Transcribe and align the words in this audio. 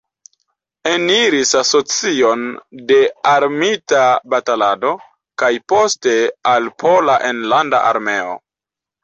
Eniris 0.91 1.51
Asocion 1.59 2.45
de 2.91 2.97
Armita 3.33 4.01
Batalado, 4.35 4.95
kaj 5.43 5.51
poste 5.75 6.17
al 6.55 6.73
Pola 6.87 7.21
Enlanda 7.31 7.85
Armeo. 7.93 8.35